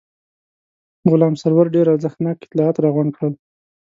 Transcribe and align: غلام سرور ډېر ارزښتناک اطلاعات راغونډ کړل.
غلام 1.11 1.33
سرور 1.41 1.65
ډېر 1.75 1.85
ارزښتناک 1.93 2.37
اطلاعات 2.45 2.75
راغونډ 2.85 3.11
کړل. 3.17 3.33